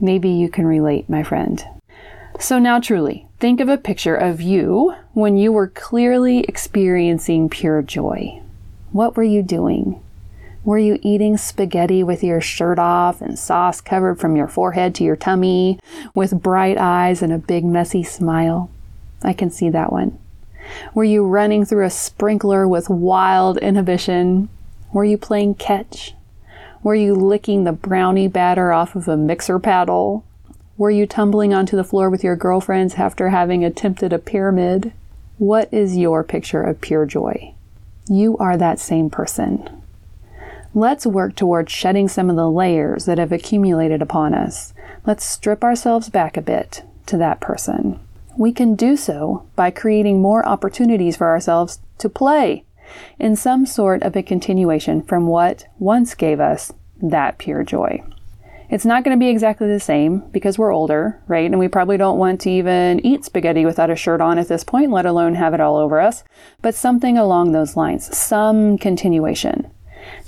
Maybe 0.00 0.30
you 0.30 0.48
can 0.48 0.66
relate, 0.66 1.08
my 1.08 1.22
friend. 1.22 1.64
So 2.40 2.58
now, 2.58 2.80
truly, 2.80 3.26
think 3.38 3.60
of 3.60 3.68
a 3.68 3.76
picture 3.76 4.16
of 4.16 4.40
you 4.40 4.94
when 5.12 5.36
you 5.36 5.52
were 5.52 5.68
clearly 5.68 6.40
experiencing 6.40 7.50
pure 7.50 7.82
joy. 7.82 8.40
What 8.92 9.14
were 9.14 9.22
you 9.22 9.42
doing? 9.42 10.02
Were 10.64 10.78
you 10.78 10.98
eating 11.02 11.36
spaghetti 11.36 12.02
with 12.02 12.24
your 12.24 12.40
shirt 12.40 12.78
off 12.78 13.20
and 13.20 13.38
sauce 13.38 13.82
covered 13.82 14.18
from 14.18 14.36
your 14.36 14.48
forehead 14.48 14.94
to 14.94 15.04
your 15.04 15.16
tummy, 15.16 15.78
with 16.14 16.42
bright 16.42 16.78
eyes 16.78 17.20
and 17.20 17.30
a 17.30 17.38
big 17.38 17.62
messy 17.62 18.02
smile? 18.02 18.70
I 19.22 19.34
can 19.34 19.50
see 19.50 19.68
that 19.68 19.92
one. 19.92 20.18
Were 20.94 21.04
you 21.04 21.26
running 21.26 21.66
through 21.66 21.84
a 21.84 21.90
sprinkler 21.90 22.66
with 22.66 22.88
wild 22.88 23.58
inhibition? 23.58 24.48
Were 24.94 25.04
you 25.04 25.18
playing 25.18 25.56
catch? 25.56 26.14
Were 26.82 26.94
you 26.94 27.14
licking 27.14 27.64
the 27.64 27.72
brownie 27.72 28.28
batter 28.28 28.72
off 28.72 28.96
of 28.96 29.08
a 29.08 29.16
mixer 29.16 29.58
paddle? 29.58 30.24
Were 30.80 30.90
you 30.90 31.06
tumbling 31.06 31.52
onto 31.52 31.76
the 31.76 31.84
floor 31.84 32.08
with 32.08 32.24
your 32.24 32.36
girlfriends 32.36 32.94
after 32.94 33.28
having 33.28 33.62
attempted 33.62 34.14
a 34.14 34.18
pyramid? 34.18 34.94
What 35.36 35.68
is 35.70 35.98
your 35.98 36.24
picture 36.24 36.62
of 36.62 36.80
pure 36.80 37.04
joy? 37.04 37.52
You 38.08 38.38
are 38.38 38.56
that 38.56 38.78
same 38.78 39.10
person. 39.10 39.82
Let's 40.72 41.04
work 41.04 41.36
towards 41.36 41.70
shedding 41.70 42.08
some 42.08 42.30
of 42.30 42.36
the 42.36 42.50
layers 42.50 43.04
that 43.04 43.18
have 43.18 43.30
accumulated 43.30 44.00
upon 44.00 44.32
us. 44.32 44.72
Let's 45.04 45.22
strip 45.22 45.62
ourselves 45.62 46.08
back 46.08 46.38
a 46.38 46.40
bit 46.40 46.82
to 47.04 47.18
that 47.18 47.40
person. 47.40 48.00
We 48.38 48.50
can 48.50 48.74
do 48.74 48.96
so 48.96 49.46
by 49.56 49.70
creating 49.70 50.22
more 50.22 50.48
opportunities 50.48 51.18
for 51.18 51.26
ourselves 51.26 51.80
to 51.98 52.08
play 52.08 52.64
in 53.18 53.36
some 53.36 53.66
sort 53.66 54.02
of 54.02 54.16
a 54.16 54.22
continuation 54.22 55.02
from 55.02 55.26
what 55.26 55.66
once 55.78 56.14
gave 56.14 56.40
us 56.40 56.72
that 57.02 57.36
pure 57.36 57.64
joy. 57.64 58.02
It's 58.70 58.84
not 58.84 59.02
going 59.02 59.16
to 59.16 59.20
be 59.20 59.28
exactly 59.28 59.66
the 59.66 59.80
same 59.80 60.20
because 60.30 60.56
we're 60.56 60.72
older, 60.72 61.20
right? 61.26 61.50
And 61.50 61.58
we 61.58 61.66
probably 61.66 61.96
don't 61.96 62.18
want 62.18 62.40
to 62.42 62.50
even 62.50 63.04
eat 63.04 63.24
spaghetti 63.24 63.64
without 63.64 63.90
a 63.90 63.96
shirt 63.96 64.20
on 64.20 64.38
at 64.38 64.46
this 64.46 64.62
point, 64.62 64.92
let 64.92 65.06
alone 65.06 65.34
have 65.34 65.54
it 65.54 65.60
all 65.60 65.76
over 65.76 66.00
us. 66.00 66.22
But 66.62 66.76
something 66.76 67.18
along 67.18 67.50
those 67.50 67.76
lines, 67.76 68.16
some 68.16 68.78
continuation. 68.78 69.68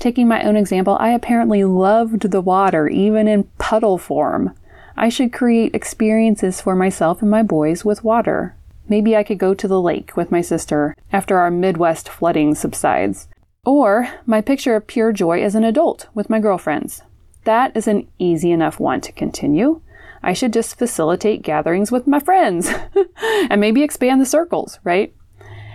Taking 0.00 0.26
my 0.26 0.42
own 0.42 0.56
example, 0.56 0.96
I 0.98 1.10
apparently 1.10 1.62
loved 1.62 2.32
the 2.32 2.40
water, 2.40 2.88
even 2.88 3.28
in 3.28 3.44
puddle 3.58 3.96
form. 3.96 4.56
I 4.96 5.08
should 5.08 5.32
create 5.32 5.72
experiences 5.72 6.60
for 6.60 6.74
myself 6.74 7.22
and 7.22 7.30
my 7.30 7.44
boys 7.44 7.84
with 7.84 8.02
water. 8.02 8.56
Maybe 8.88 9.16
I 9.16 9.22
could 9.22 9.38
go 9.38 9.54
to 9.54 9.68
the 9.68 9.80
lake 9.80 10.16
with 10.16 10.32
my 10.32 10.40
sister 10.40 10.96
after 11.12 11.38
our 11.38 11.50
Midwest 11.50 12.08
flooding 12.08 12.56
subsides. 12.56 13.28
Or 13.64 14.08
my 14.26 14.40
picture 14.40 14.74
of 14.74 14.88
pure 14.88 15.12
joy 15.12 15.44
as 15.44 15.54
an 15.54 15.62
adult 15.62 16.08
with 16.12 16.28
my 16.28 16.40
girlfriends. 16.40 17.02
That 17.44 17.76
is 17.76 17.88
an 17.88 18.08
easy 18.18 18.52
enough 18.52 18.78
one 18.78 19.00
to 19.02 19.12
continue. 19.12 19.80
I 20.22 20.32
should 20.32 20.52
just 20.52 20.78
facilitate 20.78 21.42
gatherings 21.42 21.90
with 21.90 22.06
my 22.06 22.20
friends 22.20 22.70
and 23.50 23.60
maybe 23.60 23.82
expand 23.82 24.20
the 24.20 24.26
circles, 24.26 24.78
right? 24.84 25.12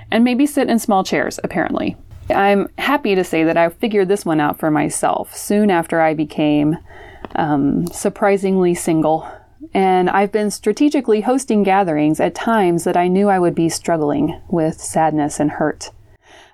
And 0.09 0.23
maybe 0.23 0.45
sit 0.45 0.69
in 0.69 0.79
small 0.79 1.03
chairs, 1.03 1.39
apparently. 1.43 1.97
I'm 2.29 2.69
happy 2.77 3.15
to 3.15 3.23
say 3.23 3.43
that 3.43 3.57
I 3.57 3.69
figured 3.69 4.07
this 4.07 4.25
one 4.25 4.39
out 4.39 4.59
for 4.59 4.71
myself 4.71 5.35
soon 5.35 5.69
after 5.69 6.01
I 6.01 6.13
became 6.13 6.77
um, 7.35 7.87
surprisingly 7.87 8.73
single. 8.73 9.29
And 9.73 10.09
I've 10.09 10.31
been 10.31 10.51
strategically 10.51 11.21
hosting 11.21 11.63
gatherings 11.63 12.19
at 12.19 12.35
times 12.35 12.85
that 12.85 12.95
I 12.95 13.07
knew 13.09 13.27
I 13.27 13.39
would 13.39 13.55
be 13.55 13.69
struggling 13.69 14.39
with 14.47 14.79
sadness 14.79 15.39
and 15.39 15.51
hurt. 15.51 15.91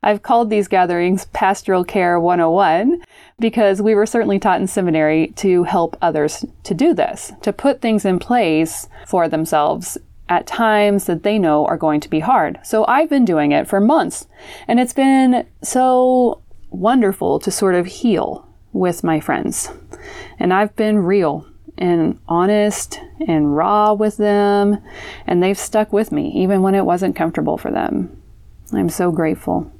I've 0.03 0.21
called 0.21 0.49
these 0.49 0.67
gatherings 0.67 1.25
Pastoral 1.27 1.85
Care 1.85 2.19
101 2.19 3.01
because 3.39 3.81
we 3.81 3.95
were 3.95 4.05
certainly 4.05 4.37
taught 4.37 4.59
in 4.59 4.67
seminary 4.67 5.27
to 5.37 5.63
help 5.63 5.97
others 6.01 6.45
to 6.63 6.73
do 6.73 6.93
this, 6.93 7.31
to 7.41 7.53
put 7.53 7.81
things 7.81 8.03
in 8.03 8.19
place 8.19 8.89
for 9.07 9.29
themselves 9.29 9.97
at 10.27 10.45
times 10.45 11.05
that 11.05 11.23
they 11.23 11.39
know 11.39 11.65
are 11.65 11.77
going 11.77 12.01
to 12.01 12.09
be 12.09 12.19
hard. 12.19 12.59
So 12.63 12.85
I've 12.85 13.09
been 13.09 13.25
doing 13.25 13.51
it 13.51 13.67
for 13.67 13.79
months, 13.79 14.27
and 14.67 14.79
it's 14.79 14.93
been 14.93 15.45
so 15.61 16.41
wonderful 16.69 17.39
to 17.39 17.51
sort 17.51 17.75
of 17.75 17.85
heal 17.85 18.47
with 18.73 19.03
my 19.03 19.19
friends. 19.19 19.69
And 20.37 20.53
I've 20.53 20.75
been 20.75 20.99
real 20.99 21.47
and 21.77 22.19
honest 22.27 22.99
and 23.27 23.55
raw 23.55 23.93
with 23.93 24.17
them, 24.17 24.79
and 25.25 25.41
they've 25.41 25.57
stuck 25.57 25.93
with 25.93 26.11
me 26.11 26.31
even 26.35 26.61
when 26.61 26.75
it 26.75 26.85
wasn't 26.85 27.15
comfortable 27.15 27.57
for 27.57 27.71
them. 27.71 28.21
I'm 28.73 28.89
so 28.89 29.11
grateful. 29.11 29.71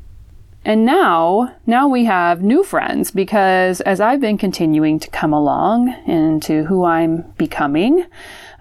And 0.66 0.86
now, 0.86 1.56
now 1.66 1.90
we 1.90 2.06
have 2.06 2.42
new 2.42 2.64
friends 2.64 3.12
because 3.12 3.82
as 3.82 4.00
I've 4.00 4.22
been 4.22 4.38
continuing 4.38 4.98
to 5.00 5.10
come 5.10 5.34
along 5.34 5.90
into 6.08 6.64
who 6.64 6.86
I'm 6.86 7.34
becoming, 7.38 8.06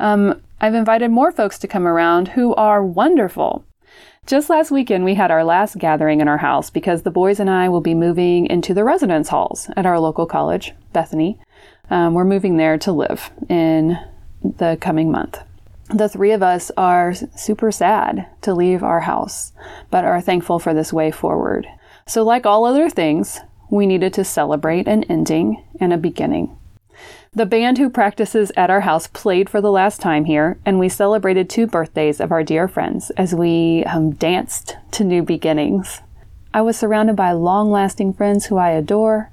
um, 0.01 0.41
I've 0.61 0.75
invited 0.75 1.11
more 1.11 1.31
folks 1.31 1.59
to 1.61 1.69
come 1.69 1.87
around 1.87 2.29
who 2.29 2.55
are 2.57 2.85
wonderful. 2.85 3.65
Just 4.27 4.51
last 4.51 4.71
weekend, 4.71 5.05
we 5.05 5.15
had 5.15 5.31
our 5.31 5.45
last 5.45 5.79
gathering 5.79 6.21
in 6.21 6.29
our 6.29 6.39
house 6.39 6.71
because 6.71 7.03
the 7.03 7.11
boys 7.11 7.39
and 7.39 7.51
I 7.51 7.69
will 7.69 7.81
be 7.81 7.95
moving 7.95 8.47
into 8.47 8.75
the 8.75 8.85
residence 8.85 9.29
halls 9.29 9.69
at 9.77 9.87
our 9.87 9.99
local 9.99 10.27
college, 10.27 10.73
Bethany. 10.93 11.39
Um, 11.91 12.15
we're 12.15 12.25
moving 12.25 12.57
there 12.57 12.79
to 12.79 12.93
live 12.93 13.31
in 13.49 13.99
the 14.43 14.77
coming 14.81 15.11
month. 15.11 15.41
The 15.89 16.09
three 16.09 16.33
of 16.33 16.43
us 16.43 16.71
are 16.77 17.15
super 17.37 17.71
sad 17.71 18.27
to 18.43 18.55
leave 18.55 18.83
our 18.83 19.01
house, 19.01 19.53
but 19.91 20.05
are 20.05 20.21
thankful 20.21 20.59
for 20.59 20.73
this 20.73 20.93
way 20.93 21.11
forward. 21.11 21.67
So, 22.07 22.23
like 22.23 22.47
all 22.47 22.65
other 22.65 22.91
things, 22.91 23.41
We 23.73 23.87
needed 23.87 24.13
to 24.13 24.25
celebrate 24.25 24.87
an 24.87 25.03
ending 25.05 25.65
and 25.81 25.95
a 25.95 25.97
beginning. 25.97 26.55
The 27.33 27.47
band 27.47 27.79
who 27.79 27.89
practices 27.89 28.53
at 28.55 28.69
our 28.69 28.83
house 28.83 29.07
played 29.07 29.49
for 29.49 29.63
the 29.63 29.71
last 29.71 30.03
time 30.03 30.27
here, 30.27 30.59
and 30.67 30.79
we 30.79 30.91
celebrated 30.91 31.49
two 31.49 31.67
birthdays 31.67 32.21
of 32.21 32.31
our 32.31 32.45
dear 32.45 32.69
friends 32.69 33.09
as 33.17 33.35
we 33.35 33.83
um, 33.85 34.11
danced 34.11 34.77
to 34.91 35.05
new 35.05 35.23
beginnings. 35.23 36.03
I 36.53 36.61
was 36.61 36.77
surrounded 36.77 37.17
by 37.17 37.33
long 37.33 37.71
lasting 37.71 38.13
friends 38.13 38.45
who 38.45 38.59
I 38.59 38.73
adore 38.73 39.31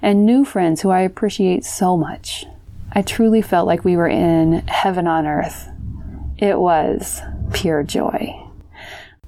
and 0.00 0.24
new 0.24 0.46
friends 0.46 0.80
who 0.80 0.88
I 0.88 1.00
appreciate 1.00 1.66
so 1.66 1.94
much. 1.94 2.46
I 2.94 3.02
truly 3.02 3.42
felt 3.42 3.66
like 3.66 3.84
we 3.84 3.98
were 3.98 4.08
in 4.08 4.66
heaven 4.68 5.06
on 5.06 5.26
earth. 5.26 5.68
It 6.38 6.58
was 6.58 7.20
pure 7.52 7.82
joy. 7.82 8.34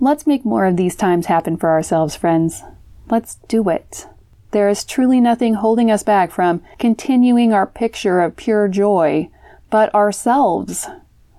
Let's 0.00 0.26
make 0.26 0.46
more 0.46 0.64
of 0.64 0.78
these 0.78 0.96
times 0.96 1.26
happen 1.26 1.58
for 1.58 1.68
ourselves, 1.68 2.16
friends. 2.16 2.62
Let's 3.10 3.36
do 3.48 3.68
it. 3.68 4.06
There 4.50 4.68
is 4.68 4.84
truly 4.84 5.20
nothing 5.20 5.54
holding 5.54 5.90
us 5.90 6.02
back 6.02 6.30
from 6.30 6.62
continuing 6.78 7.52
our 7.52 7.66
picture 7.66 8.20
of 8.20 8.36
pure 8.36 8.68
joy 8.68 9.28
but 9.70 9.92
ourselves. 9.94 10.86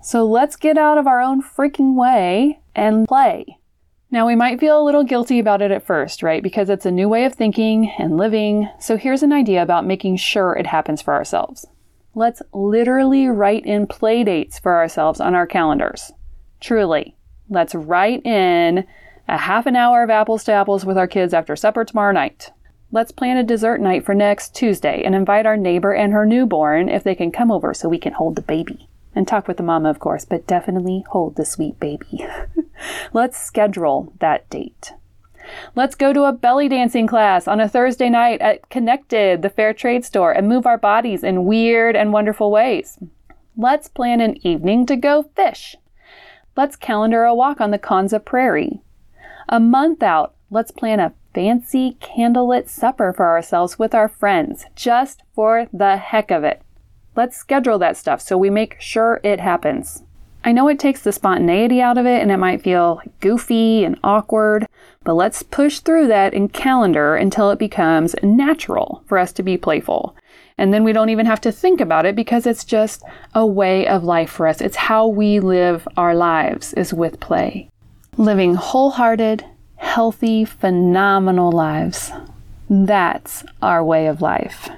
So 0.01 0.25
let's 0.25 0.55
get 0.55 0.77
out 0.77 0.97
of 0.97 1.07
our 1.07 1.21
own 1.21 1.41
freaking 1.41 1.95
way 1.95 2.59
and 2.75 3.07
play. 3.07 3.57
Now, 4.11 4.27
we 4.27 4.35
might 4.35 4.59
feel 4.59 4.79
a 4.79 4.83
little 4.83 5.03
guilty 5.03 5.39
about 5.39 5.61
it 5.61 5.71
at 5.71 5.85
first, 5.85 6.21
right? 6.21 6.43
Because 6.43 6.69
it's 6.69 6.85
a 6.85 6.91
new 6.91 7.09
way 7.09 7.25
of 7.25 7.33
thinking 7.33 7.91
and 7.97 8.17
living. 8.17 8.69
So, 8.79 8.97
here's 8.97 9.23
an 9.23 9.33
idea 9.33 9.61
about 9.61 9.85
making 9.85 10.17
sure 10.17 10.53
it 10.55 10.67
happens 10.67 11.01
for 11.01 11.13
ourselves. 11.13 11.65
Let's 12.13 12.41
literally 12.53 13.27
write 13.27 13.65
in 13.65 13.87
play 13.87 14.23
dates 14.23 14.59
for 14.59 14.75
ourselves 14.75 15.19
on 15.19 15.33
our 15.33 15.47
calendars. 15.47 16.11
Truly. 16.61 17.15
Let's 17.49 17.75
write 17.75 18.25
in 18.25 18.85
a 19.27 19.37
half 19.37 19.65
an 19.65 19.75
hour 19.75 20.03
of 20.03 20.09
apples 20.09 20.43
to 20.43 20.51
apples 20.51 20.85
with 20.85 20.97
our 20.97 21.07
kids 21.07 21.33
after 21.33 21.55
supper 21.55 21.83
tomorrow 21.83 22.11
night. 22.11 22.51
Let's 22.91 23.11
plan 23.11 23.37
a 23.37 23.43
dessert 23.43 23.81
night 23.81 24.05
for 24.05 24.13
next 24.13 24.55
Tuesday 24.55 25.03
and 25.03 25.15
invite 25.15 25.45
our 25.45 25.57
neighbor 25.57 25.93
and 25.93 26.13
her 26.13 26.25
newborn 26.25 26.87
if 26.87 27.03
they 27.03 27.15
can 27.15 27.31
come 27.31 27.51
over 27.51 27.73
so 27.73 27.89
we 27.89 27.97
can 27.97 28.13
hold 28.13 28.35
the 28.35 28.41
baby. 28.41 28.87
And 29.15 29.27
talk 29.27 29.47
with 29.47 29.57
the 29.57 29.63
mama, 29.63 29.89
of 29.89 29.99
course, 29.99 30.25
but 30.25 30.45
definitely 30.45 31.03
hold 31.09 31.35
the 31.35 31.45
sweet 31.45 31.79
baby. 31.79 32.25
Let's 33.13 33.37
schedule 33.37 34.13
that 34.19 34.49
date. 34.49 34.93
Let's 35.75 35.95
go 35.95 36.11
to 36.11 36.23
a 36.23 36.33
belly 36.33 36.67
dancing 36.67 37.07
class 37.07 37.47
on 37.47 37.59
a 37.59 37.69
Thursday 37.69 38.09
night 38.09 38.41
at 38.41 38.69
Connected, 38.69 39.41
the 39.41 39.49
fair 39.49 39.73
trade 39.73 40.05
store, 40.05 40.31
and 40.31 40.47
move 40.47 40.65
our 40.65 40.77
bodies 40.77 41.23
in 41.23 41.45
weird 41.45 41.95
and 41.95 42.13
wonderful 42.13 42.51
ways. 42.51 42.97
Let's 43.57 43.87
plan 43.87 44.21
an 44.21 44.45
evening 44.45 44.85
to 44.87 44.95
go 44.95 45.23
fish. 45.35 45.75
Let's 46.57 46.75
calendar 46.75 47.23
a 47.23 47.35
walk 47.35 47.61
on 47.61 47.71
the 47.71 47.77
Konza 47.77 48.19
Prairie. 48.19 48.81
A 49.47 49.59
month 49.59 50.01
out, 50.01 50.33
let's 50.49 50.71
plan 50.71 50.99
a 50.99 51.13
fancy 51.33 51.97
candlelit 52.01 52.67
supper 52.67 53.13
for 53.13 53.27
ourselves 53.27 53.77
with 53.77 53.93
our 53.93 54.07
friends, 54.07 54.65
just 54.75 55.21
for 55.33 55.67
the 55.71 55.97
heck 55.97 56.31
of 56.31 56.43
it. 56.43 56.61
Let's 57.15 57.37
schedule 57.37 57.77
that 57.79 57.97
stuff 57.97 58.21
so 58.21 58.37
we 58.37 58.49
make 58.49 58.79
sure 58.79 59.21
it 59.23 59.39
happens. 59.39 60.03
I 60.43 60.51
know 60.51 60.67
it 60.67 60.79
takes 60.79 61.01
the 61.01 61.11
spontaneity 61.11 61.81
out 61.81 61.97
of 61.97 62.05
it 62.05 62.21
and 62.21 62.31
it 62.31 62.37
might 62.37 62.61
feel 62.61 63.01
goofy 63.19 63.83
and 63.83 63.99
awkward, 64.03 64.67
but 65.03 65.15
let's 65.15 65.41
push 65.41 65.79
through 65.79 66.07
that 66.07 66.33
in 66.33 66.49
calendar 66.49 67.15
until 67.15 67.49
it 67.49 67.59
becomes 67.59 68.15
natural 68.21 69.03
for 69.07 69.17
us 69.17 69.31
to 69.33 69.43
be 69.43 69.57
playful. 69.57 70.15
And 70.57 70.73
then 70.73 70.83
we 70.83 70.93
don't 70.93 71.09
even 71.09 71.25
have 71.25 71.41
to 71.41 71.51
think 71.51 71.81
about 71.81 72.05
it 72.05 72.15
because 72.15 72.45
it's 72.45 72.63
just 72.63 73.03
a 73.33 73.45
way 73.45 73.87
of 73.87 74.03
life 74.03 74.29
for 74.29 74.47
us. 74.47 74.61
It's 74.61 74.75
how 74.75 75.07
we 75.07 75.39
live 75.39 75.87
our 75.97 76.15
lives 76.15 76.73
is 76.73 76.93
with 76.93 77.19
play. 77.19 77.69
Living 78.17 78.55
wholehearted, 78.55 79.43
healthy, 79.75 80.45
phenomenal 80.45 81.51
lives. 81.51 82.11
That's 82.69 83.43
our 83.61 83.83
way 83.83 84.07
of 84.07 84.21
life. 84.21 84.69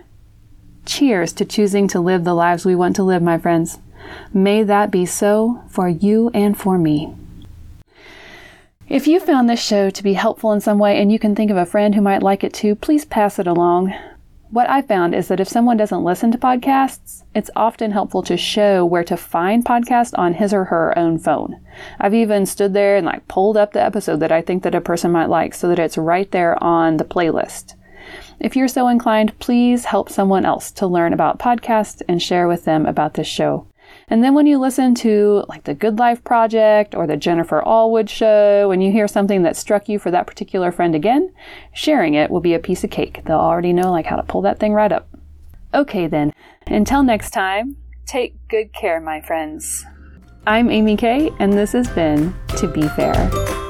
Cheers 0.87 1.33
to 1.33 1.45
choosing 1.45 1.87
to 1.89 1.99
live 1.99 2.23
the 2.23 2.33
lives 2.33 2.65
we 2.65 2.75
want 2.75 2.95
to 2.95 3.03
live, 3.03 3.21
my 3.21 3.37
friends. 3.37 3.77
May 4.33 4.63
that 4.63 4.89
be 4.89 5.05
so 5.05 5.61
for 5.69 5.87
you 5.87 6.31
and 6.33 6.57
for 6.57 6.79
me. 6.79 7.13
If 8.89 9.05
you 9.05 9.19
found 9.19 9.47
this 9.47 9.61
show 9.61 9.91
to 9.91 10.03
be 10.03 10.13
helpful 10.13 10.51
in 10.51 10.61
some 10.61 10.79
way 10.79 10.99
and 10.99 11.11
you 11.11 11.19
can 11.19 11.35
think 11.35 11.51
of 11.51 11.57
a 11.57 11.65
friend 11.65 11.93
who 11.93 12.01
might 12.01 12.23
like 12.23 12.43
it 12.43 12.53
too, 12.53 12.73
please 12.73 13.05
pass 13.05 13.37
it 13.37 13.45
along. 13.45 13.93
What 14.49 14.69
I 14.69 14.81
found 14.81 15.13
is 15.13 15.27
that 15.27 15.41
if 15.41 15.49
someone 15.49 15.75
doesn't 15.75 16.05
listen 16.05 16.31
to 16.31 16.37
podcasts, 16.37 17.23
it's 17.35 17.49
often 17.53 17.91
helpful 17.91 18.23
to 18.23 18.37
show 18.37 18.85
where 18.85 19.03
to 19.03 19.17
find 19.17 19.65
podcasts 19.65 20.17
on 20.17 20.35
his 20.35 20.53
or 20.53 20.65
her 20.65 20.97
own 20.97 21.19
phone. 21.19 21.59
I've 21.99 22.13
even 22.13 22.45
stood 22.45 22.73
there 22.73 22.95
and 22.95 23.05
like 23.05 23.27
pulled 23.27 23.57
up 23.57 23.73
the 23.73 23.83
episode 23.83 24.21
that 24.21 24.31
I 24.31 24.41
think 24.41 24.63
that 24.63 24.73
a 24.73 24.79
person 24.79 25.11
might 25.11 25.29
like 25.29 25.53
so 25.53 25.67
that 25.67 25.79
it's 25.79 25.97
right 25.97 26.31
there 26.31 26.61
on 26.63 26.95
the 26.95 27.03
playlist. 27.03 27.73
If 28.39 28.55
you're 28.55 28.69
so 28.69 28.87
inclined, 28.87 29.37
please 29.39 29.85
help 29.85 30.09
someone 30.09 30.45
else 30.45 30.71
to 30.71 30.87
learn 30.87 31.11
about 31.11 31.39
podcasts 31.39 32.01
and 32.07 32.21
share 32.21 32.47
with 32.47 32.63
them 32.63 32.85
about 32.85 33.15
this 33.15 33.27
show. 33.27 33.67
And 34.07 34.23
then 34.23 34.33
when 34.33 34.47
you 34.47 34.57
listen 34.59 34.95
to 34.95 35.43
like 35.47 35.65
the 35.65 35.73
Good 35.73 35.99
Life 35.99 36.23
Project 36.23 36.95
or 36.95 37.07
the 37.07 37.17
Jennifer 37.17 37.61
Allwood 37.65 38.09
show, 38.09 38.71
and 38.71 38.83
you 38.83 38.91
hear 38.91 39.07
something 39.07 39.43
that 39.43 39.55
struck 39.55 39.89
you 39.89 39.99
for 39.99 40.11
that 40.11 40.27
particular 40.27 40.71
friend 40.71 40.95
again, 40.95 41.33
sharing 41.73 42.13
it 42.13 42.31
will 42.31 42.39
be 42.39 42.53
a 42.53 42.59
piece 42.59 42.83
of 42.83 42.89
cake. 42.89 43.21
They'll 43.25 43.37
already 43.37 43.73
know 43.73 43.91
like 43.91 44.05
how 44.05 44.15
to 44.15 44.23
pull 44.23 44.41
that 44.41 44.59
thing 44.59 44.73
right 44.73 44.91
up. 44.91 45.07
Okay 45.73 46.07
then, 46.07 46.33
until 46.65 47.03
next 47.03 47.31
time, 47.31 47.75
take 48.05 48.35
good 48.47 48.73
care, 48.73 49.01
my 49.01 49.19
friends. 49.21 49.85
I'm 50.45 50.69
Amy 50.69 50.95
Kay, 50.95 51.29
and 51.39 51.51
this 51.51 51.73
has 51.73 51.89
been 51.89 52.33
To 52.55 52.67
Be 52.69 52.87
Fair. 52.87 53.66